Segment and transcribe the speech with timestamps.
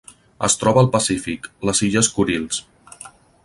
[0.45, 2.65] Es troba al Pacífic: les Illes Kurils.